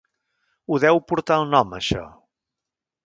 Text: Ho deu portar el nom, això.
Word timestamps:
Ho 0.71 0.79
deu 0.85 0.97
portar 1.11 1.37
el 1.43 1.45
nom, 1.53 1.77
això. 1.81 2.03